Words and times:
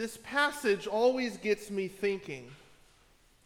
this 0.00 0.16
passage 0.22 0.86
always 0.86 1.36
gets 1.36 1.70
me 1.70 1.86
thinking 1.86 2.50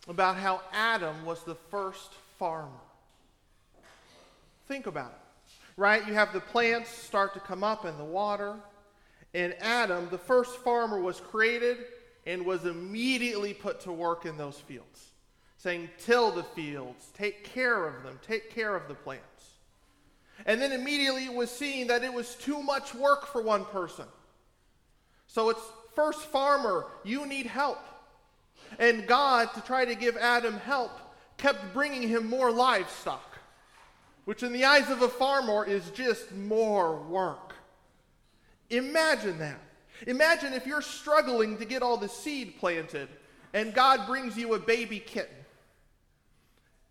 about 0.06 0.36
how 0.36 0.60
Adam 0.72 1.24
was 1.24 1.42
the 1.42 1.56
first 1.56 2.12
farmer. 2.38 2.70
Think 4.68 4.86
about 4.86 5.10
it, 5.10 5.52
right? 5.76 6.06
You 6.06 6.14
have 6.14 6.32
the 6.32 6.38
plants 6.38 6.90
start 6.90 7.34
to 7.34 7.40
come 7.40 7.64
up 7.64 7.84
in 7.84 7.98
the 7.98 8.04
water, 8.04 8.54
and 9.34 9.56
Adam, 9.60 10.06
the 10.12 10.18
first 10.18 10.58
farmer, 10.58 11.00
was 11.00 11.18
created 11.18 11.76
and 12.24 12.46
was 12.46 12.66
immediately 12.66 13.52
put 13.52 13.80
to 13.80 13.90
work 13.90 14.24
in 14.24 14.36
those 14.36 14.60
fields, 14.60 15.08
saying, 15.56 15.90
Till 15.98 16.30
the 16.30 16.44
fields, 16.44 17.08
take 17.14 17.42
care 17.42 17.84
of 17.84 18.04
them, 18.04 18.20
take 18.24 18.54
care 18.54 18.76
of 18.76 18.86
the 18.86 18.94
plants. 18.94 19.24
And 20.46 20.62
then 20.62 20.70
immediately 20.70 21.24
it 21.24 21.34
was 21.34 21.50
seen 21.50 21.88
that 21.88 22.04
it 22.04 22.14
was 22.14 22.36
too 22.36 22.62
much 22.62 22.94
work 22.94 23.26
for 23.26 23.42
one 23.42 23.64
person. 23.64 24.06
So 25.26 25.48
it's 25.50 25.62
first 25.94 26.20
farmer, 26.20 26.86
you 27.04 27.26
need 27.26 27.46
help. 27.46 27.78
And 28.78 29.06
God, 29.06 29.52
to 29.54 29.60
try 29.60 29.84
to 29.84 29.94
give 29.94 30.16
Adam 30.16 30.56
help, 30.58 30.92
kept 31.36 31.72
bringing 31.72 32.08
him 32.08 32.28
more 32.28 32.50
livestock, 32.50 33.38
which 34.24 34.42
in 34.42 34.52
the 34.52 34.64
eyes 34.64 34.90
of 34.90 35.02
a 35.02 35.08
farmer 35.08 35.64
is 35.64 35.90
just 35.90 36.32
more 36.32 36.96
work. 37.02 37.54
Imagine 38.70 39.38
that. 39.38 39.60
Imagine 40.06 40.52
if 40.52 40.66
you're 40.66 40.82
struggling 40.82 41.58
to 41.58 41.64
get 41.64 41.82
all 41.82 41.96
the 41.96 42.08
seed 42.08 42.58
planted 42.58 43.08
and 43.54 43.72
God 43.72 44.06
brings 44.06 44.36
you 44.36 44.54
a 44.54 44.58
baby 44.58 44.98
kitten. 44.98 45.36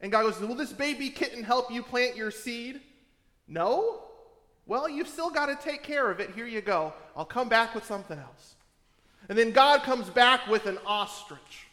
And 0.02 0.12
God 0.12 0.24
goes, 0.24 0.40
Will 0.40 0.56
this 0.56 0.74
baby 0.74 1.10
kitten 1.10 1.44
help 1.44 1.72
you 1.72 1.84
plant 1.84 2.16
your 2.16 2.32
seed? 2.32 2.80
No? 3.48 4.04
Well, 4.66 4.88
you've 4.88 5.10
still 5.10 5.30
got 5.30 5.48
to 5.48 5.56
take 5.56 5.84
care 5.84 6.10
of 6.10 6.22
it. 6.22 6.32
Here 6.34 6.48
you 6.48 6.62
go. 6.62 6.94
I'll 7.16 7.26
come 7.26 7.50
back 7.50 7.76
with 7.76 7.86
something 7.86 8.18
else. 8.18 8.56
And 9.30 9.38
then 9.38 9.52
God 9.52 9.84
comes 9.84 10.10
back 10.10 10.48
with 10.48 10.66
an 10.66 10.78
ostrich. 10.86 11.68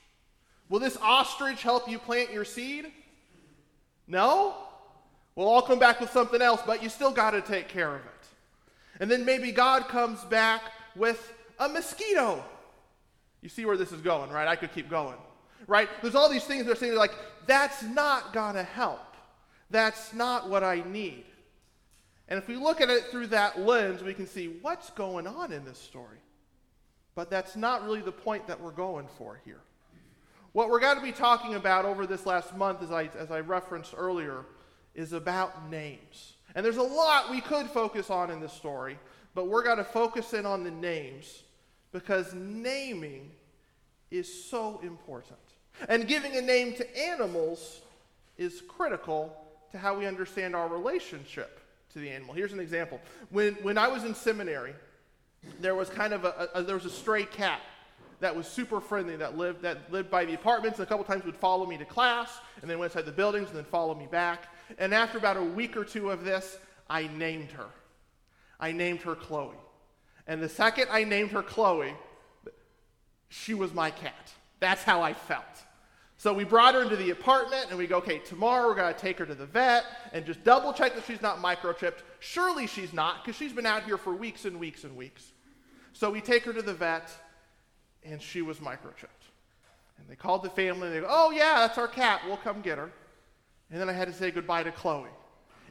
Will 0.69 0.79
this 0.79 0.97
ostrich 1.03 1.63
help 1.63 1.89
you 1.89 1.99
plant 1.99 2.33
your 2.33 2.45
seed? 2.45 2.87
No? 4.07 4.55
Well, 5.35 5.53
I'll 5.53 5.63
come 5.63 5.79
back 5.79 6.01
with 6.01 6.11
something 6.11 6.41
else, 6.41 6.63
but 6.65 6.83
you 6.83 6.89
still 6.89 7.13
got 7.13 7.33
to 7.33 7.41
take 7.41 7.69
care 7.69 7.95
of 7.95 8.03
it. 8.03 8.27
And 9.01 9.11
then 9.11 9.25
maybe 9.25 9.51
God 9.53 9.89
comes 9.89 10.23
back 10.25 10.63
with 10.95 11.33
a 11.59 11.69
mosquito. 11.69 12.45
You 13.41 13.49
see 13.49 13.65
where 13.65 13.77
this 13.77 13.91
is 13.91 14.01
going, 14.01 14.31
right? 14.31 14.47
I 14.47 14.57
could 14.57 14.73
keep 14.73 14.91
going, 14.91 15.17
right? 15.67 15.89
There's 16.03 16.15
all 16.15 16.29
these 16.29 16.45
things 16.45 16.67
that 16.67 16.73
are 16.73 16.77
saying, 16.77 16.95
like, 16.95 17.15
that's 17.47 17.83
not 17.83 18.33
going 18.33 18.55
to 18.55 18.63
help. 18.63 19.17
That's 19.71 20.13
not 20.13 20.51
what 20.51 20.63
I 20.63 20.83
need. 20.87 21.25
And 22.29 22.39
if 22.39 22.47
we 22.47 22.57
look 22.57 22.81
at 22.81 22.91
it 22.91 23.07
through 23.11 23.29
that 23.29 23.61
lens, 23.61 24.03
we 24.03 24.15
can 24.15 24.27
see 24.27 24.59
what's 24.63 24.91
going 24.91 25.27
on 25.27 25.53
in 25.53 25.65
this 25.65 25.79
story. 25.79 26.19
But 27.15 27.31
that's 27.31 27.57
not 27.57 27.85
really 27.85 28.01
the 28.01 28.13
point 28.13 28.47
that 28.47 28.61
we're 28.61 28.71
going 28.71 29.09
for 29.19 29.41
here. 29.45 29.61
What 30.53 30.69
we're 30.69 30.81
going 30.81 30.97
to 30.97 31.03
be 31.03 31.13
talking 31.13 31.55
about 31.55 31.85
over 31.85 32.07
this 32.07 32.27
last 32.27 32.57
month, 32.57 32.83
as 32.83 32.91
I, 32.91 33.11
as 33.19 33.31
I 33.31 33.41
referenced 33.41 33.95
earlier, 33.97 34.45
is 34.95 35.13
about 35.13 35.71
names. 35.71 36.35
And 36.55 36.65
there's 36.65 36.77
a 36.77 36.83
lot 36.83 37.31
we 37.31 37.41
could 37.41 37.67
focus 37.69 38.11
on 38.11 38.31
in 38.31 38.41
this 38.41 38.53
story, 38.53 38.99
but 39.35 39.47
we're 39.47 39.63
going 39.63 39.79
to 39.79 39.85
focus 39.85 40.33
in 40.33 40.47
on 40.47 40.65
the 40.65 40.71
names 40.71 41.43
because 41.93 42.35
naming 42.35 43.31
is 44.11 44.45
so 44.51 44.81
important. 44.83 45.39
And 45.89 46.09
giving 46.09 46.37
a 46.37 46.41
name 46.41 46.75
to 46.75 46.99
animals 46.99 47.81
is 48.37 48.63
critical 48.67 49.37
to 49.71 49.79
how 49.79 49.97
we 49.97 50.07
understand 50.07 50.57
our 50.57 50.69
relationship 50.69 51.61
to 51.93 52.01
the 52.01 52.11
animal. 52.11 52.35
Here's 52.35 52.53
an 52.53 52.61
example. 52.61 53.01
When, 53.31 53.55
when 53.63 53.79
I 53.79 53.89
was 53.89 54.05
in 54.05 54.15
seminary, 54.15 54.75
there 55.61 55.75
was 55.75 55.89
kind 55.89 56.13
of 56.13 56.25
a, 56.25 56.49
a, 56.55 56.63
there 56.63 56.75
was 56.75 56.85
a 56.85 56.91
stray 56.91 57.25
cat 57.25 57.61
that 58.21 58.35
was 58.35 58.47
super 58.47 58.81
friendly 58.81 59.17
that 59.17 59.37
lived 59.37 59.63
that 59.63 59.91
lived 59.91 60.11
by 60.11 60.25
the 60.25 60.35
apartments 60.35 60.79
and 60.79 60.87
a 60.87 60.89
couple 60.89 61.05
times 61.05 61.25
would 61.25 61.37
follow 61.37 61.67
me 61.67 61.79
to 61.79 61.85
class 61.85 62.39
and 62.61 62.71
then 62.71 62.79
went 62.79 62.93
inside 62.93 63.07
the 63.07 63.13
buildings 63.13 63.49
and 63.49 63.57
then 63.57 63.65
follow 63.65 63.95
me 63.95 64.07
back. 64.07 64.49
And 64.79 64.93
after 64.95 65.19
about 65.19 65.37
a 65.37 65.43
week 65.43 65.77
or 65.77 65.85
two 65.85 66.11
of 66.11 66.25
this 66.25 66.59
i 66.89 67.07
named 67.07 67.53
her. 67.53 67.67
I 68.59 68.73
named 68.73 69.01
her 69.03 69.15
chloe. 69.15 69.57
And 70.27 70.43
the 70.43 70.49
second 70.49 70.89
i 70.91 71.05
named 71.05 71.31
her 71.31 71.43
chloe 71.43 71.95
she 73.29 73.55
was 73.55 73.73
my 73.73 73.91
cat. 73.91 74.33
That's 74.59 74.83
how 74.83 75.03
i 75.03 75.15
felt 75.15 75.45
so 76.21 76.35
we 76.35 76.45
brought 76.45 76.75
her 76.75 76.83
into 76.83 76.97
the 76.97 77.13
apartment 77.13 77.69
and 77.71 77.79
we 77.79 77.87
go, 77.87 77.97
okay, 77.97 78.19
tomorrow 78.19 78.69
we're 78.69 78.75
going 78.75 78.93
to 78.93 79.01
take 79.01 79.17
her 79.21 79.25
to 79.25 79.35
the 79.35 79.47
vet 79.47 79.87
and 80.13 80.27
just 80.27 80.45
double 80.45 80.71
check 80.75 80.95
that 80.95 81.07
she's 81.07 81.23
not 81.23 81.39
microchipped. 81.39 82.01
Surely 82.19 82.67
she's 82.67 82.93
not 82.93 83.25
because 83.25 83.39
she's 83.39 83.55
been 83.55 83.65
out 83.65 83.85
here 83.85 83.97
for 83.97 84.15
weeks 84.15 84.45
and 84.45 84.61
weeks 84.61 84.85
and 84.85 84.95
weeks. 84.95 85.33
So 85.95 86.11
we 86.11 86.21
take 86.21 86.45
her 86.45 86.53
to 86.53 86.61
the 86.61 86.75
vet 86.75 87.11
and 88.05 88.21
she 88.21 88.43
was 88.43 88.59
microchipped. 88.59 89.31
And 89.99 90.07
they 90.11 90.15
called 90.15 90.43
the 90.43 90.51
family 90.51 90.89
and 90.89 90.97
they 90.97 91.01
go, 91.01 91.07
oh, 91.09 91.31
yeah, 91.31 91.55
that's 91.61 91.79
our 91.79 91.89
cat. 91.89 92.21
We'll 92.27 92.37
come 92.37 92.61
get 92.61 92.77
her. 92.77 92.91
And 93.71 93.81
then 93.81 93.89
I 93.89 93.95
had 93.95 94.07
to 94.07 94.13
say 94.13 94.31
goodbye 94.31 94.65
to 94.65 94.73
Chloe. 94.73 95.09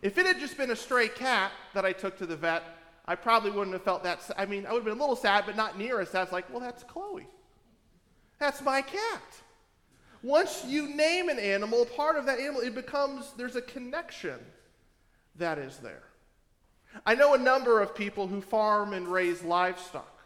If 0.01 0.17
it 0.17 0.25
had 0.25 0.39
just 0.39 0.57
been 0.57 0.71
a 0.71 0.75
stray 0.75 1.09
cat 1.09 1.51
that 1.75 1.85
I 1.85 1.91
took 1.93 2.17
to 2.17 2.25
the 2.25 2.35
vet, 2.35 2.63
I 3.05 3.13
probably 3.13 3.51
wouldn't 3.51 3.73
have 3.73 3.83
felt 3.83 4.01
that. 4.01 4.27
I 4.35 4.47
mean, 4.47 4.65
I 4.65 4.71
would 4.71 4.79
have 4.79 4.85
been 4.85 4.97
a 4.97 4.99
little 4.99 5.15
sad, 5.15 5.43
but 5.45 5.55
not 5.55 5.77
near 5.77 6.01
as 6.01 6.09
sad. 6.09 6.23
It's 6.23 6.31
like, 6.31 6.49
well, 6.49 6.59
that's 6.59 6.83
Chloe. 6.83 7.27
That's 8.39 8.63
my 8.63 8.81
cat. 8.81 9.21
Once 10.21 10.65
you 10.65 10.93
name 10.95 11.29
an 11.29 11.39
animal, 11.39 11.85
part 11.85 12.17
of 12.17 12.25
that 12.25 12.39
animal, 12.39 12.61
it 12.61 12.75
becomes, 12.75 13.31
there's 13.37 13.55
a 13.55 13.61
connection 13.61 14.37
that 15.35 15.57
is 15.57 15.77
there. 15.77 16.03
I 17.05 17.15
know 17.15 17.33
a 17.33 17.37
number 17.37 17.81
of 17.81 17.95
people 17.95 18.27
who 18.27 18.41
farm 18.41 18.93
and 18.93 19.07
raise 19.07 19.43
livestock. 19.43 20.19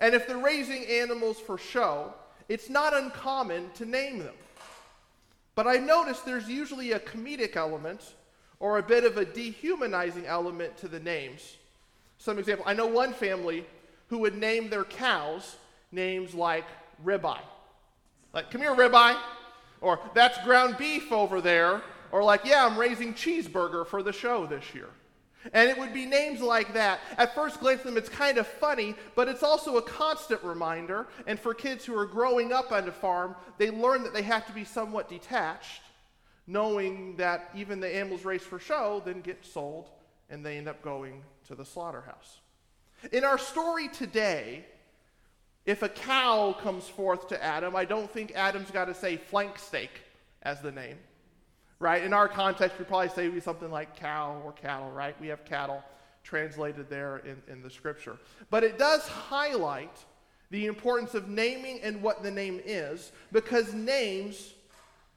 And 0.00 0.14
if 0.14 0.26
they're 0.26 0.36
raising 0.36 0.84
animals 0.86 1.38
for 1.38 1.56
show, 1.56 2.12
it's 2.48 2.68
not 2.68 2.94
uncommon 2.94 3.70
to 3.74 3.86
name 3.86 4.18
them. 4.18 4.34
But 5.54 5.66
I 5.66 5.76
noticed 5.76 6.26
there's 6.26 6.48
usually 6.48 6.92
a 6.92 6.98
comedic 6.98 7.56
element 7.56 8.00
or 8.58 8.78
a 8.78 8.82
bit 8.82 9.04
of 9.04 9.16
a 9.16 9.24
dehumanizing 9.24 10.26
element 10.26 10.76
to 10.78 10.88
the 10.88 11.00
names. 11.00 11.56
Some 12.18 12.38
example, 12.38 12.64
I 12.66 12.74
know 12.74 12.86
one 12.86 13.12
family 13.12 13.64
who 14.08 14.18
would 14.18 14.36
name 14.36 14.68
their 14.68 14.84
cows 14.84 15.56
names 15.92 16.34
like 16.34 16.66
ribeye. 17.04 17.40
Like, 18.34 18.50
come 18.50 18.60
here, 18.60 18.74
ribeye. 18.74 19.16
Or, 19.80 20.00
that's 20.14 20.42
ground 20.44 20.76
beef 20.76 21.12
over 21.12 21.40
there. 21.40 21.82
Or, 22.10 22.22
like, 22.22 22.44
yeah, 22.44 22.66
I'm 22.66 22.76
raising 22.76 23.14
cheeseburger 23.14 23.86
for 23.86 24.02
the 24.02 24.12
show 24.12 24.46
this 24.46 24.74
year. 24.74 24.88
And 25.52 25.68
it 25.68 25.78
would 25.78 25.92
be 25.92 26.06
names 26.06 26.40
like 26.40 26.72
that. 26.74 27.00
At 27.18 27.34
first 27.34 27.60
glance 27.60 27.82
them, 27.82 27.96
it's 27.96 28.08
kind 28.08 28.38
of 28.38 28.46
funny, 28.46 28.94
but 29.14 29.28
it's 29.28 29.42
also 29.42 29.76
a 29.76 29.82
constant 29.82 30.42
reminder. 30.42 31.06
And 31.26 31.38
for 31.38 31.52
kids 31.52 31.84
who 31.84 31.96
are 31.98 32.06
growing 32.06 32.52
up 32.52 32.72
on 32.72 32.88
a 32.88 32.92
farm, 32.92 33.36
they 33.58 33.70
learn 33.70 34.02
that 34.04 34.14
they 34.14 34.22
have 34.22 34.46
to 34.46 34.52
be 34.52 34.64
somewhat 34.64 35.08
detached, 35.08 35.82
knowing 36.46 37.16
that 37.16 37.50
even 37.54 37.78
the 37.78 37.94
animals 37.94 38.24
raised 38.24 38.44
for 38.44 38.58
show 38.58 39.02
then 39.04 39.20
get 39.20 39.44
sold 39.44 39.90
and 40.30 40.44
they 40.44 40.56
end 40.56 40.68
up 40.68 40.82
going 40.82 41.22
to 41.46 41.54
the 41.54 41.64
slaughterhouse. 41.64 42.40
In 43.12 43.22
our 43.22 43.38
story 43.38 43.88
today, 43.88 44.64
if 45.66 45.82
a 45.82 45.88
cow 45.88 46.54
comes 46.60 46.88
forth 46.88 47.28
to 47.28 47.42
Adam, 47.42 47.74
I 47.74 47.84
don't 47.84 48.10
think 48.10 48.32
Adam's 48.34 48.70
got 48.70 48.86
to 48.86 48.94
say 48.94 49.16
flank 49.16 49.58
steak 49.58 49.90
as 50.42 50.60
the 50.60 50.70
name, 50.70 50.98
right? 51.78 52.02
In 52.04 52.12
our 52.12 52.28
context, 52.28 52.78
we 52.78 52.84
probably 52.84 53.08
say 53.08 53.40
something 53.40 53.70
like 53.70 53.96
cow 53.96 54.40
or 54.44 54.52
cattle, 54.52 54.90
right? 54.90 55.18
We 55.20 55.28
have 55.28 55.44
cattle 55.44 55.82
translated 56.22 56.90
there 56.90 57.18
in, 57.18 57.42
in 57.50 57.62
the 57.62 57.70
scripture. 57.70 58.18
But 58.50 58.62
it 58.62 58.78
does 58.78 59.06
highlight 59.08 60.04
the 60.50 60.66
importance 60.66 61.14
of 61.14 61.28
naming 61.28 61.80
and 61.82 62.02
what 62.02 62.22
the 62.22 62.30
name 62.30 62.60
is 62.64 63.12
because 63.32 63.72
names 63.72 64.52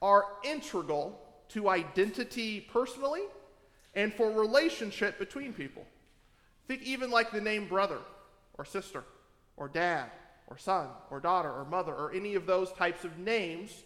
are 0.02 0.26
integral 0.44 1.20
to 1.50 1.70
identity 1.70 2.62
personally 2.72 3.24
and 3.96 4.14
for 4.14 4.32
relationship 4.32 5.20
between 5.20 5.52
people. 5.52 5.86
Think 6.68 6.84
even 6.84 7.12
like 7.12 7.32
the 7.32 7.42
name 7.42 7.68
brother 7.68 8.00
or 8.58 8.64
sister 8.64 9.04
or 9.58 9.68
dad 9.68 10.10
or 10.48 10.58
son 10.58 10.88
or 11.12 11.20
daughter 11.20 11.52
or 11.52 11.66
mother 11.66 11.94
or 11.94 12.14
any 12.14 12.36
of 12.36 12.46
those 12.46 12.72
types 12.72 13.04
of 13.04 13.18
names 13.18 13.84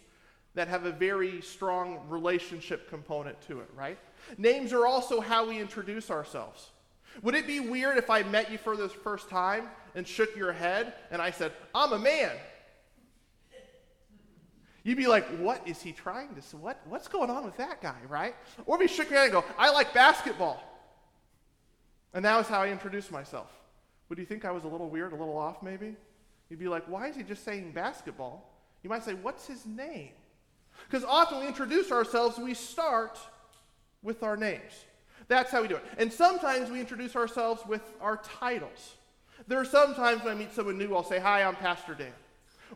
that 0.54 0.68
have 0.68 0.84
a 0.84 0.92
very 0.92 1.40
strong 1.40 2.00
relationship 2.08 2.88
component 2.88 3.40
to 3.42 3.60
it, 3.60 3.68
right? 3.74 3.98
Names 4.38 4.72
are 4.72 4.86
also 4.86 5.20
how 5.20 5.48
we 5.48 5.58
introduce 5.58 6.10
ourselves. 6.10 6.70
Would 7.22 7.34
it 7.34 7.46
be 7.46 7.60
weird 7.60 7.98
if 7.98 8.10
I 8.10 8.22
met 8.22 8.50
you 8.50 8.58
for 8.58 8.76
the 8.76 8.88
first 8.88 9.28
time 9.28 9.68
and 9.94 10.06
shook 10.06 10.36
your 10.36 10.52
head 10.52 10.94
and 11.10 11.20
I 11.20 11.30
said, 11.30 11.52
I'm 11.74 11.92
a 11.92 11.98
man? 11.98 12.32
You'd 14.84 14.98
be 14.98 15.06
like, 15.06 15.26
what 15.38 15.66
is 15.66 15.80
he 15.80 15.92
trying 15.92 16.34
to 16.34 16.42
say? 16.42 16.56
What, 16.56 16.80
what's 16.86 17.06
going 17.06 17.30
on 17.30 17.44
with 17.44 17.56
that 17.58 17.80
guy, 17.80 17.98
right? 18.08 18.34
Or 18.66 18.82
if 18.82 18.90
he 18.90 18.94
shook 18.94 19.10
your 19.10 19.18
head 19.18 19.26
and 19.26 19.32
go, 19.32 19.44
I 19.56 19.70
like 19.70 19.94
basketball. 19.94 20.62
And 22.14 22.24
that 22.24 22.36
was 22.36 22.48
how 22.48 22.62
I 22.62 22.68
introduced 22.68 23.12
myself. 23.12 23.50
Would 24.08 24.18
you 24.18 24.26
think 24.26 24.44
I 24.44 24.50
was 24.50 24.64
a 24.64 24.68
little 24.68 24.90
weird, 24.90 25.12
a 25.12 25.16
little 25.16 25.38
off 25.38 25.62
maybe? 25.62 25.96
You'd 26.52 26.58
be 26.58 26.68
like, 26.68 26.84
why 26.86 27.08
is 27.08 27.16
he 27.16 27.22
just 27.22 27.46
saying 27.46 27.72
basketball? 27.72 28.46
You 28.82 28.90
might 28.90 29.02
say, 29.04 29.14
what's 29.14 29.46
his 29.46 29.64
name? 29.64 30.10
Because 30.86 31.02
often 31.02 31.40
we 31.40 31.46
introduce 31.46 31.90
ourselves, 31.90 32.36
we 32.36 32.52
start 32.52 33.18
with 34.02 34.22
our 34.22 34.36
names. 34.36 34.84
That's 35.28 35.50
how 35.50 35.62
we 35.62 35.68
do 35.68 35.76
it. 35.76 35.84
And 35.96 36.12
sometimes 36.12 36.70
we 36.70 36.78
introduce 36.78 37.16
ourselves 37.16 37.62
with 37.66 37.80
our 38.02 38.18
titles. 38.18 38.96
There 39.48 39.58
are 39.58 39.64
some 39.64 39.94
times 39.94 40.24
when 40.24 40.36
I 40.36 40.38
meet 40.38 40.52
someone 40.52 40.76
new, 40.76 40.94
I'll 40.94 41.02
say, 41.02 41.18
Hi, 41.18 41.42
I'm 41.42 41.56
Pastor 41.56 41.94
Dan. 41.94 42.12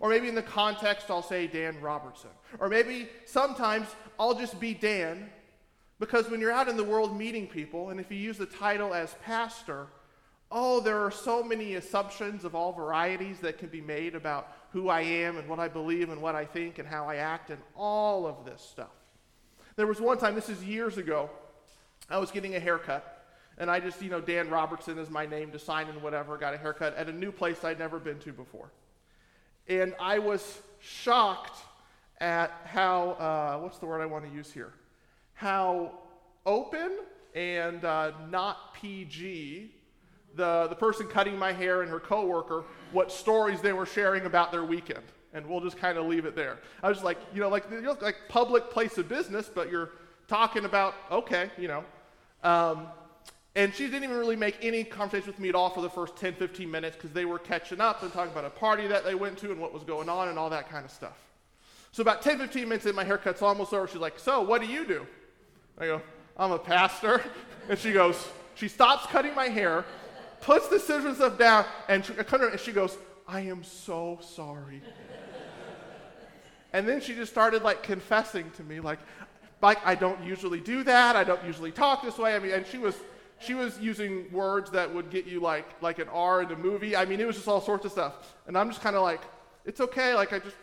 Or 0.01 0.09
maybe 0.09 0.31
in 0.31 0.35
the 0.35 0.41
context, 0.41 1.11
I'll 1.11 1.23
say 1.23 1.47
Dan 1.47 1.79
Robertson. 1.83 2.31
Or 2.59 2.71
maybe 2.71 3.11
sometimes 3.27 3.89
I'll 4.19 4.39
just 4.39 4.59
be 4.59 4.73
Dan 4.73 5.29
because 5.99 6.31
when 6.31 6.41
you're 6.41 6.51
out 6.51 6.69
in 6.69 6.79
the 6.79 6.85
world 6.85 7.15
meeting 7.15 7.47
people, 7.47 7.91
and 7.91 8.01
if 8.01 8.11
you 8.11 8.17
use 8.17 8.39
the 8.39 8.47
title 8.47 8.95
as 8.95 9.15
pastor, 9.23 9.89
oh, 10.51 10.81
there 10.81 10.99
are 10.99 11.11
so 11.11 11.43
many 11.43 11.75
assumptions 11.75 12.45
of 12.45 12.55
all 12.55 12.73
varieties 12.73 13.41
that 13.41 13.59
can 13.59 13.69
be 13.69 13.81
made 13.81 14.15
about 14.15 14.53
who 14.71 14.89
I 14.89 15.01
am 15.01 15.39
and 15.39 15.49
what 15.49 15.59
I 15.59 15.69
believe 15.69 16.11
and 16.11 16.23
what 16.23 16.35
I 16.35 16.45
think 16.45 16.79
and 16.79 16.87
how 16.87 17.09
I 17.09 17.17
act 17.17 17.51
and 17.51 17.61
all 17.75 18.27
of 18.27 18.45
this 18.45 18.63
stuff. 18.63 18.93
There 19.77 19.87
was 19.87 20.01
one 20.01 20.19
time, 20.19 20.35
this 20.35 20.49
is 20.49 20.63
years 20.65 20.99
ago, 20.99 21.31
I 22.09 22.19
was 22.19 22.31
getting 22.31 22.55
a 22.55 22.61
haircut. 22.61 23.13
And 23.59 23.71
I 23.71 23.81
just, 23.81 24.03
you 24.03 24.11
know, 24.11 24.21
Dan 24.21 24.51
Robertson 24.51 24.99
is 24.99 25.11
my 25.11 25.27
name 25.27 25.51
to 25.53 25.59
sign 25.59 25.89
and 25.89 26.03
whatever, 26.03 26.37
got 26.37 26.55
a 26.55 26.59
haircut 26.59 26.95
at 26.95 27.09
a 27.09 27.13
new 27.13 27.33
place 27.33 27.65
I'd 27.65 27.79
never 27.79 27.99
been 27.99 28.19
to 28.21 28.33
before. 28.33 28.71
And 29.67 29.95
I 29.99 30.19
was 30.19 30.61
shocked 30.79 31.59
at 32.21 32.53
how, 32.65 33.11
uh, 33.13 33.59
what's 33.59 33.79
the 33.79 33.87
word 33.87 34.01
I 34.01 34.07
want 34.07 34.27
to 34.27 34.31
use 34.31 34.53
here? 34.53 34.73
How 35.33 35.93
open 36.45 36.99
and 37.35 37.85
uh, 37.85 38.13
not 38.31 38.75
PG 38.75 39.75
the, 40.37 40.67
the 40.69 40.75
person 40.75 41.07
cutting 41.07 41.39
my 41.39 41.53
hair 41.53 41.83
and 41.83 41.91
her 41.91 42.01
coworker 42.01 42.65
what 42.93 43.11
stories 43.11 43.61
they 43.61 43.73
were 43.73 43.87
sharing 43.87 44.27
about 44.27 44.53
their 44.53 44.65
weekend. 44.65 45.05
And 45.33 45.47
we'll 45.47 45.61
just 45.61 45.77
kind 45.77 45.99
of 45.99 46.07
leave 46.07 46.25
it 46.25 46.35
there. 46.35 46.59
I 46.83 46.89
was 46.89 47.03
like, 47.03 47.19
you 47.35 47.41
know, 47.41 47.49
like, 47.49 47.71
you 47.71 47.81
know, 47.81 47.97
like 48.01 48.17
public 48.29 48.71
place 48.71 48.97
of 48.97 49.09
business, 49.09 49.51
but 49.53 49.71
you're 49.71 49.91
talking 50.29 50.65
about, 50.65 50.95
okay, 51.11 51.51
you 51.59 51.69
know. 51.69 51.85
Um, 52.43 52.87
and 53.55 53.75
she 53.75 53.85
didn't 53.85 54.05
even 54.05 54.17
really 54.17 54.37
make 54.37 54.59
any 54.63 54.85
conversation 54.85 55.27
with 55.27 55.39
me 55.39 55.49
at 55.49 55.55
all 55.55 55.71
for 55.71 55.81
the 55.81 55.91
first 55.91 56.17
10, 56.17 56.35
15 56.35 56.71
minutes 56.71 56.97
because 56.97 57.13
they 57.13 57.25
were 57.25 57.39
catching 57.39 57.81
up 57.81 58.03
and 58.03 58.13
talking 58.13 58.31
about 58.31 58.45
a 58.45 58.51
party 58.51 58.87
that 58.87 59.05
they 59.05 59.15
went 59.15 59.39
to 59.39 59.51
and 59.51 59.61
what 59.61 59.73
was 59.73 59.83
going 59.83 60.09
on 60.09 60.29
and 60.29 60.39
all 60.39 60.51
that 60.51 60.69
kind 60.69 60.85
of 60.85 60.91
stuff. 60.91 61.17
So 61.91 62.03
about 62.03 62.21
10, 62.21 62.39
15 62.39 62.69
minutes 62.69 62.85
in, 62.85 62.95
my 62.95 63.05
haircut's 63.05 63.41
almost 63.41 63.73
over. 63.73 63.89
She's 63.89 63.97
like, 63.97 64.19
so 64.19 64.43
what 64.43 64.61
do 64.61 64.67
you 64.67 64.87
do? 64.87 65.07
I 65.79 65.87
go, 65.87 66.03
I'm 66.37 66.53
a 66.53 66.59
pastor. 66.59 67.23
And 67.69 67.77
she 67.77 67.93
goes, 67.93 68.29
she 68.55 68.69
stops 68.69 69.07
cutting 69.07 69.35
my 69.35 69.49
hair, 69.49 69.85
puts 70.41 70.69
the 70.69 70.79
scissors 70.79 71.17
stuff 71.17 71.39
down, 71.39 71.65
and 71.89 72.09
and 72.09 72.61
she 72.61 72.73
goes, 72.73 72.97
I 73.27 73.41
am 73.41 73.65
so 73.65 74.19
sorry. 74.23 74.83
and 76.73 76.87
then 76.87 77.01
she 77.01 77.15
just 77.15 77.33
started 77.33 77.63
like 77.63 77.83
confessing 77.83 78.51
to 78.53 78.63
me, 78.63 78.81
like, 78.81 78.99
like 79.63 79.85
I 79.85 79.95
don't 79.95 80.23
usually 80.23 80.61
do 80.61 80.85
that. 80.85 81.17
I 81.17 81.25
don't 81.25 81.45
usually 81.45 81.73
talk 81.73 82.03
this 82.03 82.19
way. 82.19 82.35
I 82.35 82.39
mean, 82.39 82.53
and 82.53 82.67
she 82.67 82.79
was 82.79 82.97
she 83.39 83.55
was 83.55 83.79
using 83.79 84.31
words 84.33 84.71
that 84.71 84.93
would 84.95 85.11
get 85.11 85.27
you 85.27 85.41
like 85.41 85.67
like 85.83 85.99
an 85.99 86.09
R 86.09 86.43
in 86.43 86.51
a 86.53 86.57
movie. 86.57 86.97
I 86.97 87.05
mean, 87.05 87.21
it 87.21 87.27
was 87.27 87.37
just 87.37 87.49
all 87.49 87.61
sorts 87.61 87.85
of 87.85 87.93
stuff. 87.93 88.37
And 88.47 88.57
I'm 88.57 88.69
just 88.69 88.81
kind 88.81 88.97
of 88.97 89.03
like, 89.03 89.23
it's 89.65 89.81
okay. 89.81 90.15
Like 90.15 90.33
I 90.33 90.39
just 90.39 90.57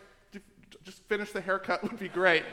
just 0.84 1.02
finish 1.04 1.32
the 1.32 1.40
haircut 1.40 1.82
would 1.82 1.98
be 1.98 2.08
great. 2.08 2.44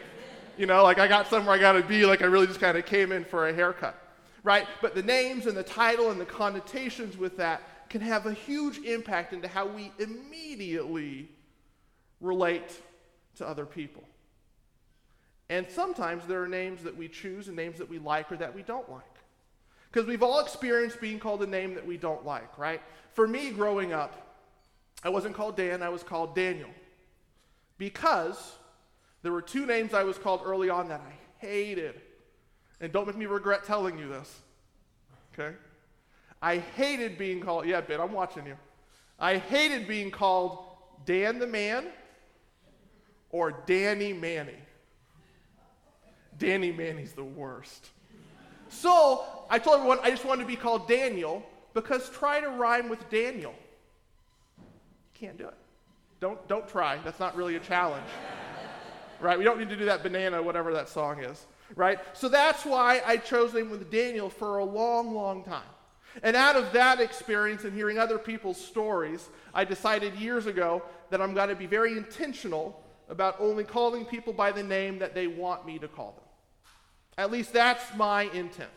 You 0.57 0.65
know, 0.65 0.83
like 0.83 0.99
I 0.99 1.07
got 1.07 1.27
somewhere 1.27 1.55
I 1.55 1.57
got 1.57 1.73
to 1.73 1.83
be. 1.83 2.05
Like 2.05 2.21
I 2.21 2.25
really 2.25 2.47
just 2.47 2.59
kind 2.59 2.77
of 2.77 2.85
came 2.85 3.11
in 3.11 3.23
for 3.23 3.47
a 3.47 3.53
haircut 3.53 3.95
right? 4.43 4.67
But 4.81 4.95
the 4.95 5.03
names 5.03 5.45
and 5.45 5.55
the 5.55 5.63
title 5.63 6.11
and 6.11 6.19
the 6.19 6.25
connotations 6.25 7.17
with 7.17 7.37
that 7.37 7.61
can 7.89 8.01
have 8.01 8.25
a 8.25 8.33
huge 8.33 8.79
impact 8.79 9.33
into 9.33 9.47
how 9.47 9.67
we 9.67 9.91
immediately 9.99 11.29
relate 12.19 12.81
to 13.35 13.47
other 13.47 13.65
people. 13.65 14.03
And 15.49 15.69
sometimes 15.69 16.25
there 16.27 16.41
are 16.41 16.47
names 16.47 16.83
that 16.83 16.95
we 16.95 17.09
choose 17.09 17.47
and 17.47 17.57
names 17.57 17.77
that 17.79 17.89
we 17.89 17.99
like 17.99 18.31
or 18.31 18.37
that 18.37 18.55
we 18.55 18.63
don't 18.63 18.89
like. 18.89 19.03
Because 19.91 20.07
we've 20.07 20.23
all 20.23 20.39
experienced 20.39 21.01
being 21.01 21.19
called 21.19 21.43
a 21.43 21.47
name 21.47 21.75
that 21.75 21.85
we 21.85 21.97
don't 21.97 22.25
like, 22.25 22.57
right? 22.57 22.81
For 23.13 23.27
me, 23.27 23.51
growing 23.51 23.91
up, 23.91 24.37
I 25.03 25.09
wasn't 25.09 25.35
called 25.35 25.57
Dan, 25.57 25.83
I 25.83 25.89
was 25.89 26.03
called 26.03 26.35
Daniel. 26.35 26.69
Because 27.77 28.53
there 29.23 29.33
were 29.33 29.41
two 29.41 29.65
names 29.65 29.93
I 29.93 30.03
was 30.03 30.17
called 30.17 30.41
early 30.45 30.69
on 30.69 30.87
that 30.87 31.01
I 31.01 31.45
hated. 31.45 31.99
And 32.81 32.91
don't 32.91 33.05
make 33.05 33.15
me 33.15 33.27
regret 33.27 33.63
telling 33.63 33.97
you 33.97 34.09
this. 34.09 34.41
Okay? 35.33 35.55
I 36.41 36.57
hated 36.57 37.17
being 37.17 37.39
called, 37.39 37.67
yeah, 37.67 37.79
Ben, 37.79 38.01
I'm 38.01 38.11
watching 38.11 38.47
you. 38.47 38.57
I 39.19 39.37
hated 39.37 39.87
being 39.87 40.09
called 40.09 40.65
Dan 41.05 41.37
the 41.37 41.45
Man 41.45 41.85
or 43.29 43.51
Danny 43.67 44.11
Manny. 44.11 44.57
Danny 46.39 46.71
Manny's 46.71 47.13
the 47.13 47.23
worst. 47.23 47.91
So 48.69 49.23
I 49.49 49.59
told 49.59 49.77
everyone 49.77 49.99
I 50.01 50.09
just 50.09 50.25
wanted 50.25 50.41
to 50.41 50.47
be 50.47 50.55
called 50.55 50.87
Daniel 50.87 51.43
because 51.75 52.09
try 52.09 52.39
to 52.41 52.49
rhyme 52.49 52.89
with 52.89 53.07
Daniel. 53.11 53.53
Can't 55.13 55.37
do 55.37 55.47
it. 55.47 55.53
Don't, 56.19 56.45
don't 56.47 56.67
try. 56.67 56.97
That's 57.03 57.19
not 57.19 57.35
really 57.35 57.57
a 57.57 57.59
challenge. 57.59 58.07
right? 59.19 59.37
We 59.37 59.43
don't 59.43 59.59
need 59.59 59.69
to 59.69 59.75
do 59.75 59.85
that 59.85 60.01
banana, 60.01 60.41
whatever 60.41 60.73
that 60.73 60.89
song 60.89 61.23
is 61.23 61.45
right? 61.75 61.99
So 62.13 62.29
that's 62.29 62.65
why 62.65 63.01
I 63.05 63.17
chose 63.17 63.53
them 63.53 63.69
with 63.69 63.91
Daniel 63.91 64.29
for 64.29 64.57
a 64.57 64.65
long, 64.65 65.13
long 65.13 65.43
time. 65.43 65.63
And 66.23 66.35
out 66.35 66.55
of 66.55 66.73
that 66.73 66.99
experience 66.99 67.63
and 67.63 67.73
hearing 67.73 67.97
other 67.97 68.17
people's 68.17 68.59
stories, 68.59 69.29
I 69.53 69.63
decided 69.63 70.15
years 70.15 70.45
ago 70.45 70.83
that 71.09 71.21
I'm 71.21 71.33
going 71.33 71.49
to 71.49 71.55
be 71.55 71.67
very 71.67 71.93
intentional 71.93 72.83
about 73.09 73.35
only 73.39 73.63
calling 73.63 74.05
people 74.05 74.33
by 74.33 74.51
the 74.51 74.63
name 74.63 74.99
that 74.99 75.15
they 75.15 75.27
want 75.27 75.65
me 75.65 75.79
to 75.79 75.87
call 75.87 76.11
them. 76.11 76.25
At 77.17 77.31
least 77.31 77.53
that's 77.53 77.95
my 77.95 78.23
intent. 78.23 78.69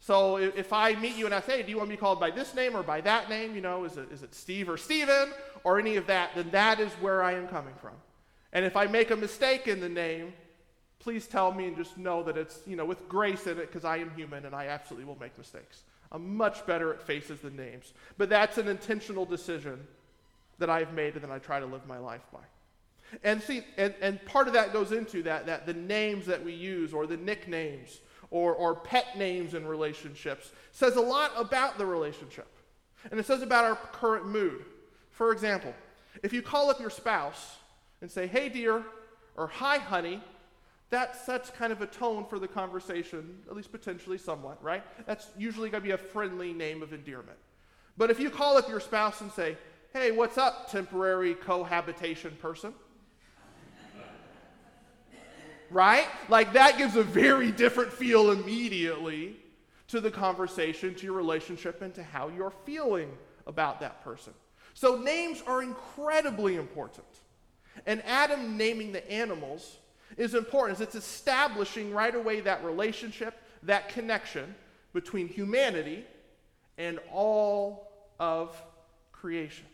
So 0.00 0.36
if 0.36 0.72
I 0.72 0.94
meet 0.94 1.16
you 1.16 1.26
and 1.26 1.34
I 1.34 1.40
say, 1.40 1.62
do 1.62 1.70
you 1.70 1.76
want 1.76 1.90
to 1.90 1.96
be 1.96 2.00
called 2.00 2.20
by 2.20 2.30
this 2.30 2.54
name 2.54 2.76
or 2.76 2.82
by 2.82 3.00
that 3.02 3.28
name? 3.28 3.54
You 3.54 3.60
know, 3.60 3.84
is 3.84 3.96
it, 3.96 4.10
is 4.12 4.22
it 4.22 4.34
Steve 4.34 4.68
or 4.68 4.76
Steven 4.76 5.32
or 5.64 5.78
any 5.78 5.96
of 5.96 6.06
that? 6.06 6.30
Then 6.34 6.50
that 6.50 6.80
is 6.80 6.92
where 6.94 7.22
I 7.22 7.32
am 7.32 7.48
coming 7.48 7.74
from. 7.80 7.94
And 8.52 8.64
if 8.64 8.76
I 8.76 8.86
make 8.86 9.10
a 9.10 9.16
mistake 9.16 9.68
in 9.68 9.80
the 9.80 9.88
name, 9.88 10.32
please 11.08 11.26
tell 11.26 11.50
me 11.50 11.66
and 11.66 11.74
just 11.74 11.96
know 11.96 12.22
that 12.22 12.36
it's, 12.36 12.60
you 12.66 12.76
know, 12.76 12.84
with 12.84 13.08
grace 13.08 13.46
in 13.46 13.56
it 13.56 13.72
because 13.72 13.82
I 13.82 13.96
am 13.96 14.10
human 14.14 14.44
and 14.44 14.54
I 14.54 14.66
absolutely 14.66 15.06
will 15.06 15.18
make 15.18 15.38
mistakes. 15.38 15.84
I'm 16.12 16.36
much 16.36 16.66
better 16.66 16.92
at 16.92 17.00
faces 17.00 17.40
than 17.40 17.56
names. 17.56 17.94
But 18.18 18.28
that's 18.28 18.58
an 18.58 18.68
intentional 18.68 19.24
decision 19.24 19.86
that 20.58 20.68
I've 20.68 20.92
made 20.92 21.14
and 21.14 21.24
that 21.24 21.30
I 21.30 21.38
try 21.38 21.60
to 21.60 21.64
live 21.64 21.86
my 21.86 21.96
life 21.96 22.20
by. 22.30 22.40
And 23.24 23.42
see, 23.42 23.62
and, 23.78 23.94
and 24.02 24.22
part 24.26 24.48
of 24.48 24.52
that 24.52 24.74
goes 24.74 24.92
into 24.92 25.22
that, 25.22 25.46
that 25.46 25.64
the 25.64 25.72
names 25.72 26.26
that 26.26 26.44
we 26.44 26.52
use 26.52 26.92
or 26.92 27.06
the 27.06 27.16
nicknames 27.16 28.00
or, 28.30 28.52
or 28.52 28.74
pet 28.74 29.16
names 29.16 29.54
in 29.54 29.66
relationships 29.66 30.52
says 30.72 30.96
a 30.96 31.00
lot 31.00 31.32
about 31.38 31.78
the 31.78 31.86
relationship. 31.86 32.48
And 33.10 33.18
it 33.18 33.24
says 33.24 33.40
about 33.40 33.64
our 33.64 33.76
current 33.76 34.26
mood. 34.26 34.62
For 35.10 35.32
example, 35.32 35.72
if 36.22 36.34
you 36.34 36.42
call 36.42 36.68
up 36.68 36.80
your 36.80 36.90
spouse 36.90 37.56
and 38.02 38.10
say, 38.10 38.26
hey, 38.26 38.50
dear, 38.50 38.84
or 39.38 39.46
hi, 39.46 39.78
honey, 39.78 40.22
that 40.90 41.16
sets 41.16 41.50
kind 41.50 41.72
of 41.72 41.82
a 41.82 41.86
tone 41.86 42.24
for 42.24 42.38
the 42.38 42.48
conversation, 42.48 43.38
at 43.48 43.54
least 43.54 43.70
potentially 43.70 44.18
somewhat, 44.18 44.62
right? 44.62 44.82
That's 45.06 45.28
usually 45.36 45.68
going 45.70 45.82
to 45.82 45.86
be 45.86 45.92
a 45.92 45.98
friendly 45.98 46.52
name 46.52 46.82
of 46.82 46.92
endearment. 46.92 47.38
But 47.96 48.10
if 48.10 48.18
you 48.18 48.30
call 48.30 48.56
up 48.56 48.68
your 48.68 48.80
spouse 48.80 49.20
and 49.20 49.30
say, 49.32 49.58
hey, 49.92 50.12
what's 50.12 50.38
up, 50.38 50.70
temporary 50.70 51.34
cohabitation 51.34 52.36
person? 52.40 52.72
right? 55.70 56.06
Like 56.28 56.54
that 56.54 56.78
gives 56.78 56.96
a 56.96 57.02
very 57.02 57.50
different 57.52 57.92
feel 57.92 58.30
immediately 58.30 59.36
to 59.88 60.00
the 60.00 60.10
conversation, 60.10 60.94
to 60.94 61.04
your 61.04 61.14
relationship, 61.14 61.82
and 61.82 61.94
to 61.94 62.02
how 62.02 62.28
you're 62.28 62.52
feeling 62.64 63.10
about 63.46 63.80
that 63.80 64.02
person. 64.02 64.32
So 64.74 64.96
names 64.96 65.42
are 65.46 65.62
incredibly 65.62 66.56
important. 66.56 67.06
And 67.86 68.02
Adam 68.04 68.56
naming 68.56 68.92
the 68.92 69.10
animals 69.10 69.78
is 70.16 70.34
important. 70.34 70.80
It's 70.80 70.94
establishing 70.94 71.92
right 71.92 72.14
away 72.14 72.40
that 72.40 72.64
relationship, 72.64 73.40
that 73.62 73.88
connection 73.88 74.54
between 74.92 75.28
humanity 75.28 76.04
and 76.78 76.98
all 77.12 77.92
of 78.18 78.60
creation. 79.12 79.66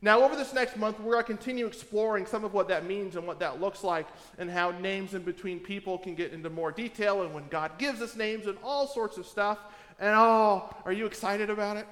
Now, 0.00 0.22
over 0.22 0.36
this 0.36 0.54
next 0.54 0.76
month, 0.76 1.00
we're 1.00 1.14
going 1.14 1.24
to 1.24 1.32
continue 1.32 1.66
exploring 1.66 2.26
some 2.26 2.44
of 2.44 2.54
what 2.54 2.68
that 2.68 2.84
means 2.84 3.16
and 3.16 3.26
what 3.26 3.40
that 3.40 3.60
looks 3.60 3.82
like, 3.82 4.06
and 4.38 4.48
how 4.48 4.70
names 4.70 5.14
in 5.14 5.22
between 5.22 5.58
people 5.58 5.98
can 5.98 6.14
get 6.14 6.32
into 6.32 6.50
more 6.50 6.70
detail, 6.70 7.22
and 7.22 7.34
when 7.34 7.48
God 7.48 7.78
gives 7.78 8.00
us 8.00 8.14
names 8.14 8.46
and 8.46 8.56
all 8.62 8.86
sorts 8.86 9.16
of 9.16 9.26
stuff. 9.26 9.58
And 9.98 10.14
oh, 10.14 10.72
are 10.84 10.92
you 10.92 11.06
excited 11.06 11.50
about 11.50 11.78
it? 11.78 11.86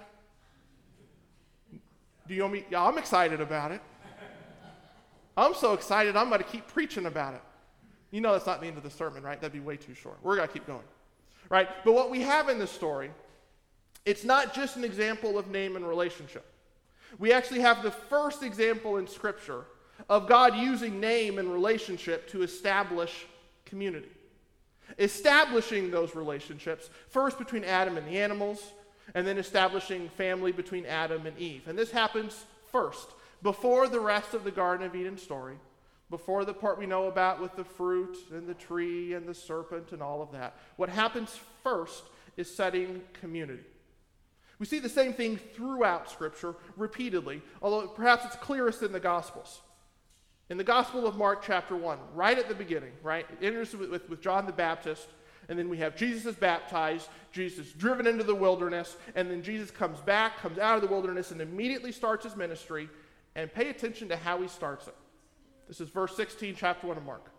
Do 2.28 2.34
you 2.34 2.42
want 2.42 2.54
me? 2.54 2.64
Yeah, 2.70 2.84
I'm 2.84 2.98
excited 2.98 3.40
about 3.40 3.72
it. 3.72 3.80
I'm 5.36 5.54
so 5.54 5.74
excited, 5.74 6.16
I'm 6.16 6.28
going 6.28 6.42
to 6.42 6.48
keep 6.48 6.66
preaching 6.68 7.06
about 7.06 7.34
it. 7.34 7.42
You 8.10 8.20
know 8.20 8.32
that's 8.32 8.46
not 8.46 8.60
the 8.60 8.66
end 8.66 8.76
of 8.76 8.82
the 8.82 8.90
sermon, 8.90 9.22
right? 9.22 9.40
That'd 9.40 9.52
be 9.52 9.60
way 9.60 9.76
too 9.76 9.94
short. 9.94 10.16
We're 10.22 10.36
going 10.36 10.48
to 10.48 10.52
keep 10.52 10.66
going. 10.66 10.84
Right? 11.48 11.68
But 11.84 11.92
what 11.92 12.10
we 12.10 12.22
have 12.22 12.48
in 12.48 12.58
this 12.58 12.70
story, 12.70 13.10
it's 14.04 14.24
not 14.24 14.54
just 14.54 14.76
an 14.76 14.84
example 14.84 15.38
of 15.38 15.48
name 15.48 15.76
and 15.76 15.86
relationship. 15.86 16.44
We 17.18 17.32
actually 17.32 17.60
have 17.60 17.82
the 17.82 17.90
first 17.90 18.42
example 18.42 18.96
in 18.96 19.06
Scripture 19.06 19.64
of 20.08 20.28
God 20.28 20.56
using 20.56 21.00
name 21.00 21.38
and 21.38 21.52
relationship 21.52 22.28
to 22.30 22.42
establish 22.42 23.26
community. 23.64 24.10
Establishing 24.98 25.90
those 25.90 26.14
relationships, 26.14 26.90
first 27.08 27.38
between 27.38 27.64
Adam 27.64 27.96
and 27.96 28.06
the 28.06 28.18
animals, 28.18 28.72
and 29.14 29.26
then 29.26 29.38
establishing 29.38 30.08
family 30.10 30.52
between 30.52 30.86
Adam 30.86 31.26
and 31.26 31.38
Eve. 31.38 31.68
And 31.68 31.78
this 31.78 31.90
happens 31.90 32.44
first, 32.70 33.10
before 33.42 33.88
the 33.88 34.00
rest 34.00 34.34
of 34.34 34.44
the 34.44 34.50
Garden 34.50 34.86
of 34.86 34.94
Eden 34.94 35.18
story, 35.18 35.56
before 36.10 36.44
the 36.44 36.54
part 36.54 36.78
we 36.78 36.86
know 36.86 37.06
about 37.06 37.40
with 37.40 37.54
the 37.56 37.64
fruit 37.64 38.16
and 38.30 38.46
the 38.46 38.54
tree 38.54 39.14
and 39.14 39.26
the 39.26 39.34
serpent 39.34 39.92
and 39.92 40.02
all 40.02 40.22
of 40.22 40.32
that. 40.32 40.56
What 40.76 40.88
happens 40.88 41.38
first 41.62 42.04
is 42.36 42.54
setting 42.54 43.02
community. 43.20 43.64
We 44.58 44.66
see 44.66 44.78
the 44.78 44.88
same 44.88 45.12
thing 45.12 45.38
throughout 45.54 46.10
Scripture 46.10 46.54
repeatedly, 46.76 47.42
although 47.60 47.88
perhaps 47.88 48.24
it's 48.24 48.36
clearest 48.36 48.82
in 48.82 48.92
the 48.92 49.00
Gospels. 49.00 49.60
In 50.48 50.56
the 50.56 50.64
Gospel 50.64 51.06
of 51.06 51.16
Mark, 51.16 51.42
chapter 51.44 51.76
1, 51.76 51.98
right 52.14 52.38
at 52.38 52.48
the 52.48 52.54
beginning, 52.54 52.92
right? 53.02 53.26
It 53.40 53.44
enters 53.44 53.74
with, 53.74 53.90
with, 53.90 54.08
with 54.08 54.22
John 54.22 54.46
the 54.46 54.52
Baptist, 54.52 55.08
and 55.48 55.58
then 55.58 55.68
we 55.68 55.78
have 55.78 55.96
Jesus 55.96 56.24
is 56.24 56.36
baptized, 56.36 57.08
Jesus 57.32 57.70
driven 57.72 58.06
into 58.06 58.24
the 58.24 58.34
wilderness, 58.34 58.96
and 59.14 59.30
then 59.30 59.42
Jesus 59.42 59.70
comes 59.70 60.00
back, 60.00 60.38
comes 60.38 60.58
out 60.58 60.76
of 60.76 60.82
the 60.82 60.88
wilderness, 60.88 61.32
and 61.32 61.40
immediately 61.40 61.92
starts 61.92 62.24
his 62.24 62.36
ministry. 62.36 62.88
And 63.36 63.52
pay 63.52 63.68
attention 63.68 64.08
to 64.08 64.16
how 64.16 64.40
he 64.40 64.48
starts 64.48 64.88
it. 64.88 64.94
This 65.68 65.80
is 65.80 65.90
verse 65.90 66.16
16, 66.16 66.56
chapter 66.56 66.86
1 66.86 66.96
of 66.96 67.04
Mark. 67.04 67.30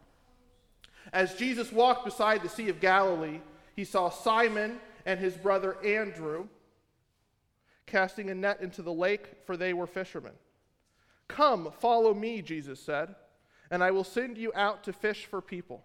As 1.12 1.36
Jesus 1.36 1.72
walked 1.72 2.06
beside 2.06 2.44
the 2.44 2.50
Sea 2.50 2.70
of 2.70 2.80
Galilee, 2.80 3.40
he 3.76 3.84
saw 3.84 4.10
Simon 4.10 4.80
and 5.06 5.20
his 5.20 5.36
brother 5.36 5.76
Andrew 5.84 6.48
casting 7.88 8.30
a 8.30 8.36
net 8.36 8.62
into 8.62 8.82
the 8.82 8.94
lake, 8.94 9.28
for 9.46 9.58
they 9.58 9.74
were 9.74 9.88
fishermen. 9.88 10.34
Come, 11.28 11.72
follow 11.80 12.14
me, 12.14 12.42
Jesus 12.42 12.80
said, 12.80 13.16
and 13.72 13.84
I 13.84 13.92
will 13.92 14.04
send 14.04 14.38
you 14.38 14.52
out 14.56 14.84
to 14.84 14.94
fish 14.94 15.26
for 15.26 15.42
people. 15.42 15.84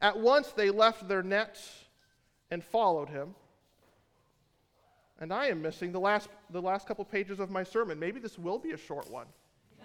At 0.00 0.18
once 0.18 0.48
they 0.48 0.70
left 0.70 1.08
their 1.08 1.22
nets 1.22 1.84
and 2.50 2.64
followed 2.64 3.10
him. 3.10 3.34
And 5.20 5.32
I 5.32 5.46
am 5.46 5.60
missing 5.60 5.92
the 5.92 6.00
last, 6.00 6.30
the 6.50 6.62
last 6.62 6.86
couple 6.86 7.04
pages 7.04 7.40
of 7.40 7.50
my 7.50 7.62
sermon. 7.62 7.98
Maybe 7.98 8.20
this 8.20 8.38
will 8.38 8.58
be 8.58 8.72
a 8.72 8.76
short 8.76 9.10
one. 9.10 9.26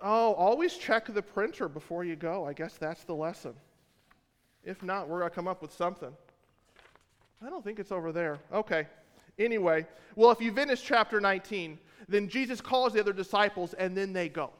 oh, 0.00 0.32
always 0.32 0.76
check 0.76 1.12
the 1.12 1.22
printer 1.22 1.68
before 1.68 2.04
you 2.04 2.16
go. 2.16 2.46
I 2.46 2.54
guess 2.54 2.74
that's 2.78 3.04
the 3.04 3.14
lesson. 3.14 3.52
If 4.64 4.82
not, 4.82 5.08
we're 5.08 5.18
going 5.18 5.30
to 5.30 5.34
come 5.34 5.46
up 5.46 5.60
with 5.60 5.74
something. 5.74 6.12
I 7.44 7.50
don't 7.50 7.62
think 7.62 7.78
it's 7.78 7.92
over 7.92 8.12
there. 8.12 8.38
Okay. 8.50 8.86
Anyway, 9.38 9.86
well, 10.16 10.30
if 10.30 10.40
you 10.40 10.52
finish 10.52 10.82
chapter 10.82 11.20
19, 11.20 11.78
then 12.08 12.28
Jesus 12.28 12.62
calls 12.62 12.94
the 12.94 13.00
other 13.00 13.12
disciples 13.12 13.74
and 13.74 13.94
then 13.96 14.14
they 14.14 14.30
go. 14.30 14.50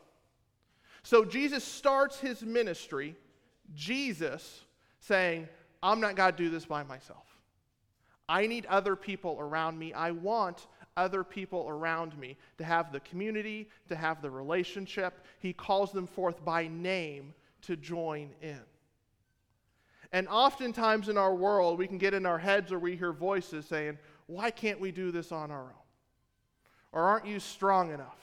So 1.03 1.25
Jesus 1.25 1.65
starts 1.65 2.19
his 2.19 2.43
ministry, 2.43 3.15
Jesus 3.75 4.63
saying, 5.01 5.49
I'm 5.83 6.01
not 6.01 6.17
going 6.17 6.33
to 6.33 6.37
do 6.37 6.51
this 6.51 6.67
by 6.67 6.83
myself. 6.83 7.34
I 8.29 8.47
need 8.47 8.67
other 8.67 8.97
people 8.97 9.37
around 9.39 9.79
me. 9.79 9.93
I 9.93 10.11
want 10.11 10.67
other 10.97 11.25
people 11.25 11.67
around 11.69 12.17
me 12.19 12.37
to 12.59 12.65
have 12.65 12.93
the 12.93 13.01
community, 13.01 13.69
to 13.89 13.97
have 13.97 14.23
the 14.23 14.31
relationship. 14.31 15.25
He 15.41 15.53
calls 15.53 15.93
them 15.93 16.07
forth 16.07 16.45
by 16.45 16.69
name 16.69 17.35
to 17.63 17.77
join 17.77 18.31
in. 18.41 18.61
And 20.13 20.29
oftentimes 20.29 21.09
in 21.09 21.19
our 21.19 21.35
world, 21.35 21.79
we 21.79 21.89
can 21.89 21.99
get 21.99 22.15
in 22.15 22.25
our 22.25 22.39
heads 22.39 22.71
or 22.71 22.79
we 22.79 22.97
hear 22.97 23.13
voices 23.13 23.67
saying, 23.67 23.99
Why 24.27 24.51
can't 24.51 24.81
we 24.81 24.93
do 24.93 25.11
this 25.11 25.33
on 25.33 25.51
our 25.51 25.65
own? 25.65 25.85
Or 26.93 27.03
aren't 27.03 27.27
you 27.27 27.41
strong 27.41 27.93
enough? 27.93 28.21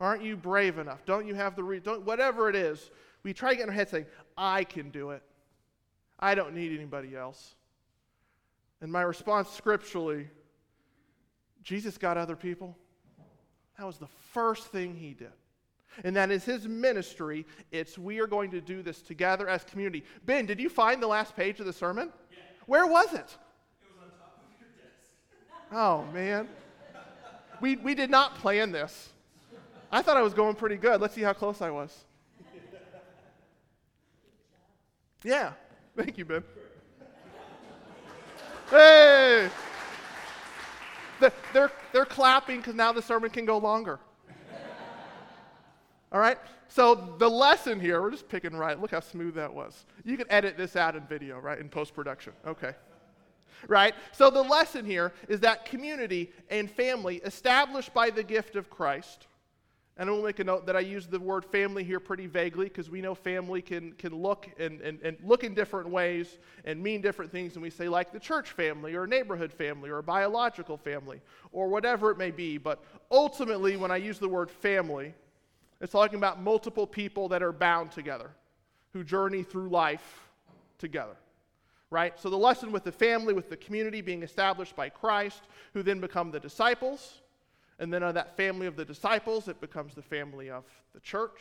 Aren't 0.00 0.22
you 0.22 0.36
brave 0.36 0.78
enough? 0.78 1.04
Don't 1.04 1.26
you 1.26 1.34
have 1.34 1.54
the 1.54 1.62
re- 1.62 1.80
don't, 1.80 2.02
whatever 2.06 2.48
it 2.48 2.56
is? 2.56 2.90
We 3.24 3.34
try 3.34 3.50
to 3.50 3.56
get 3.56 3.64
in 3.64 3.68
our 3.68 3.74
head 3.74 3.90
saying, 3.90 4.06
I 4.36 4.64
can 4.64 4.90
do 4.90 5.10
it. 5.10 5.22
I 6.18 6.34
don't 6.34 6.54
need 6.54 6.74
anybody 6.74 7.14
else. 7.14 7.56
And 8.80 8.92
my 8.92 9.02
response 9.02 9.50
scripturally, 9.50 10.28
Jesus 11.62 11.98
got 11.98 12.16
other 12.16 12.36
people. 12.36 12.76
That 13.76 13.86
was 13.86 13.98
the 13.98 14.08
first 14.32 14.68
thing 14.68 14.94
he 14.94 15.14
did. 15.14 15.32
And 16.04 16.14
that 16.16 16.30
is 16.30 16.44
his 16.44 16.66
ministry. 16.68 17.46
It's 17.72 17.98
we 17.98 18.20
are 18.20 18.26
going 18.26 18.50
to 18.52 18.60
do 18.60 18.82
this 18.82 19.02
together 19.02 19.48
as 19.48 19.64
community. 19.64 20.04
Ben, 20.24 20.46
did 20.46 20.60
you 20.60 20.68
find 20.68 21.02
the 21.02 21.06
last 21.06 21.34
page 21.34 21.58
of 21.60 21.66
the 21.66 21.72
sermon? 21.72 22.12
Yeah. 22.30 22.38
Where 22.66 22.86
was 22.86 23.12
it? 23.14 23.16
It 23.16 23.88
was 23.94 24.02
on 24.02 24.10
top 24.18 24.38
of 24.38 24.60
your 24.60 24.68
desk. 24.76 25.10
Oh, 25.72 26.04
man. 26.12 26.48
We, 27.60 27.76
we 27.76 27.94
did 27.94 28.10
not 28.10 28.36
plan 28.36 28.70
this. 28.70 29.10
I 29.90 30.02
thought 30.02 30.16
I 30.16 30.22
was 30.22 30.34
going 30.34 30.54
pretty 30.54 30.76
good. 30.76 31.00
Let's 31.00 31.14
see 31.14 31.22
how 31.22 31.32
close 31.32 31.60
I 31.60 31.70
was. 31.70 31.94
Yeah. 35.24 35.52
Thank 35.96 36.16
you, 36.16 36.24
Ben. 36.24 36.44
Hey! 38.70 39.48
They're, 41.52 41.72
they're 41.92 42.04
clapping 42.04 42.58
because 42.58 42.74
now 42.74 42.92
the 42.92 43.02
sermon 43.02 43.30
can 43.30 43.44
go 43.44 43.58
longer. 43.58 43.98
All 46.12 46.20
right? 46.20 46.38
So 46.68 47.14
the 47.18 47.28
lesson 47.28 47.80
here, 47.80 48.00
we're 48.02 48.10
just 48.10 48.28
picking 48.28 48.54
right. 48.54 48.78
Look 48.80 48.90
how 48.90 49.00
smooth 49.00 49.34
that 49.34 49.52
was. 49.52 49.86
You 50.04 50.16
can 50.16 50.30
edit 50.30 50.56
this 50.56 50.76
out 50.76 50.96
in 50.96 51.02
video, 51.06 51.38
right, 51.38 51.58
in 51.58 51.68
post 51.68 51.94
production. 51.94 52.34
Okay. 52.46 52.72
Right? 53.66 53.94
So 54.12 54.30
the 54.30 54.42
lesson 54.42 54.84
here 54.84 55.12
is 55.28 55.40
that 55.40 55.64
community 55.64 56.30
and 56.50 56.70
family 56.70 57.16
established 57.24 57.92
by 57.94 58.10
the 58.10 58.22
gift 58.22 58.54
of 58.54 58.70
Christ. 58.70 59.26
And 60.00 60.08
I 60.08 60.12
will 60.12 60.22
make 60.22 60.38
a 60.38 60.44
note 60.44 60.64
that 60.66 60.76
I 60.76 60.80
use 60.80 61.08
the 61.08 61.18
word 61.18 61.44
family 61.44 61.82
here 61.82 61.98
pretty 61.98 62.28
vaguely 62.28 62.66
because 62.66 62.88
we 62.88 63.00
know 63.00 63.16
family 63.16 63.60
can, 63.60 63.92
can 63.94 64.14
look 64.14 64.48
and, 64.56 64.80
and, 64.80 65.00
and 65.02 65.16
look 65.24 65.42
in 65.42 65.54
different 65.54 65.88
ways 65.88 66.38
and 66.64 66.80
mean 66.80 67.02
different 67.02 67.32
things. 67.32 67.54
And 67.54 67.62
we 67.62 67.70
say, 67.70 67.88
like 67.88 68.12
the 68.12 68.20
church 68.20 68.52
family 68.52 68.94
or 68.94 69.08
neighborhood 69.08 69.52
family 69.52 69.90
or 69.90 69.98
a 69.98 70.02
biological 70.02 70.76
family 70.76 71.20
or 71.50 71.68
whatever 71.68 72.12
it 72.12 72.16
may 72.16 72.30
be. 72.30 72.58
But 72.58 72.84
ultimately, 73.10 73.76
when 73.76 73.90
I 73.90 73.96
use 73.96 74.20
the 74.20 74.28
word 74.28 74.52
family, 74.52 75.14
it's 75.80 75.92
talking 75.92 76.18
about 76.18 76.40
multiple 76.40 76.86
people 76.86 77.28
that 77.30 77.42
are 77.42 77.52
bound 77.52 77.90
together, 77.90 78.30
who 78.92 79.02
journey 79.02 79.42
through 79.42 79.68
life 79.68 80.28
together. 80.78 81.16
Right? 81.90 82.18
So 82.20 82.30
the 82.30 82.38
lesson 82.38 82.70
with 82.70 82.84
the 82.84 82.92
family, 82.92 83.34
with 83.34 83.50
the 83.50 83.56
community 83.56 84.00
being 84.00 84.22
established 84.22 84.76
by 84.76 84.90
Christ, 84.90 85.42
who 85.72 85.82
then 85.82 85.98
become 85.98 86.30
the 86.30 86.38
disciples. 86.38 87.20
And 87.78 87.92
then 87.92 88.02
of 88.02 88.14
that 88.14 88.36
family 88.36 88.66
of 88.66 88.76
the 88.76 88.84
disciples, 88.84 89.48
it 89.48 89.60
becomes 89.60 89.94
the 89.94 90.02
family 90.02 90.50
of 90.50 90.64
the 90.92 91.00
church. 91.00 91.40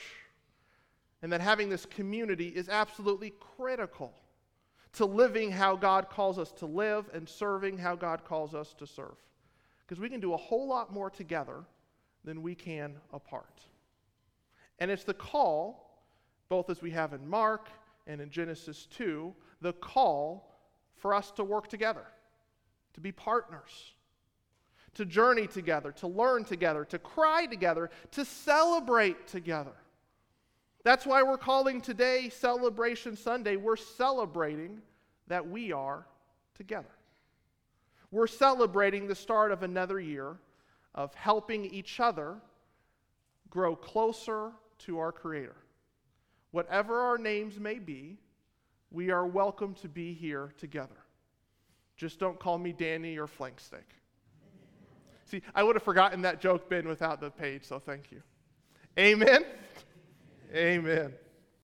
And 1.22 1.32
that 1.32 1.42
having 1.42 1.70
this 1.70 1.86
community 1.86 2.50
is 2.50 2.70
absolutely 2.70 3.34
critical 3.40 4.14
to 4.94 5.06
living 5.06 5.52
how 5.52 5.76
God 5.76 6.10
calls 6.10 6.38
us 6.38 6.52
to 6.54 6.66
live 6.66 7.10
and 7.14 7.28
serving 7.28 7.78
how 7.78 7.96
God 7.96 8.24
calls 8.24 8.54
us 8.54 8.74
to 8.76 8.86
serve. 8.86 9.16
Because 9.86 10.00
we 10.00 10.10
can 10.10 10.20
do 10.20 10.34
a 10.34 10.38
whole 10.38 10.68
lot 10.68 10.94
more 10.94 11.10
together 11.10 11.64
than 12.24 12.42
we 12.42 12.54
can 12.54 12.96
apart. 13.14 13.62
And 14.80 14.92
it's 14.92 15.04
the 15.04 15.14
call, 15.14 16.04
both 16.50 16.70
as 16.70 16.82
we 16.82 16.92
have 16.92 17.14
in 17.14 17.28
Mark 17.28 17.70
and 18.06 18.22
in 18.22 18.30
Genesis 18.30 18.88
2, 18.98 19.34
the 19.62 19.74
call 19.74 20.60
for 20.96 21.14
us 21.14 21.32
to 21.32 21.44
work 21.44 21.68
together, 21.68 22.06
to 22.94 23.02
be 23.02 23.12
partners, 23.12 23.94
to 24.98 25.06
journey 25.06 25.46
together, 25.46 25.92
to 25.92 26.08
learn 26.08 26.44
together, 26.44 26.84
to 26.84 26.98
cry 26.98 27.46
together, 27.46 27.92
to 28.10 28.26
celebrate 28.26 29.28
together. 29.28 29.74
That's 30.84 31.06
why 31.06 31.22
we're 31.22 31.38
calling 31.38 31.82
today 31.82 32.30
Celebration 32.30 33.16
Sunday. 33.16 33.58
We're 33.58 33.76
celebrating 33.76 34.82
that 35.28 35.48
we 35.48 35.72
are 35.72 36.08
together. 36.56 36.90
We're 38.10 38.26
celebrating 38.26 39.08
the 39.08 39.14
start 39.14 39.52
of 39.52 39.62
another 39.62 40.00
year 40.00 40.38
of 40.96 41.14
helping 41.14 41.66
each 41.66 42.00
other 42.00 42.38
grow 43.52 43.76
closer 43.76 44.52
to 44.80 44.98
our 44.98 45.12
Creator. 45.12 45.58
Whatever 46.50 47.02
our 47.02 47.20
names 47.20 47.60
may 47.60 47.78
be, 47.78 48.18
we 48.90 49.12
are 49.12 49.28
welcome 49.28 49.76
to 49.76 49.88
be 49.88 50.14
here 50.14 50.54
together. 50.58 50.98
Just 51.98 52.18
don't 52.20 52.40
call 52.40 52.58
me 52.58 52.74
Danny 52.74 53.20
or 53.20 53.28
Flank 53.28 53.60
Steak. 53.60 53.97
See, 55.28 55.42
I 55.54 55.62
would 55.62 55.76
have 55.76 55.84
forgotten 55.84 56.22
that 56.22 56.40
joke, 56.40 56.70
Ben, 56.70 56.88
without 56.88 57.20
the 57.20 57.30
page, 57.30 57.66
so 57.66 57.80
thank 57.80 58.12
you. 58.12 58.22
Amen. 58.98 59.44
Amen. 60.56 61.14